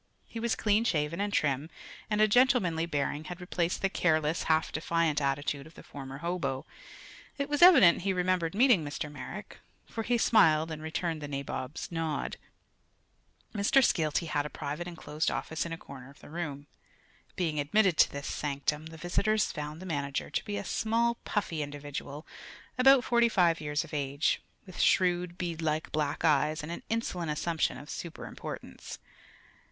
[0.25, 1.69] He was clean shaven and trim,
[2.09, 6.65] and a gentlemanly bearing had replaced the careless, half defiant attitude of the former hobo.
[7.37, 9.11] It was evident he remembered meeting Mr.
[9.11, 12.37] Merrick, for he smiled and returned the "nabob's" nod.
[13.53, 13.83] Mr.
[13.85, 16.65] Skeelty had a private enclosed office in a corner of the room.
[17.35, 21.61] Being admitted to this sanctum, the visitors found the manager to be a small, puffy
[21.61, 22.25] individual
[22.75, 27.77] about forty five years of age, with shrewd, beadlike black eyes and an insolent assumption
[27.77, 28.97] of super importance.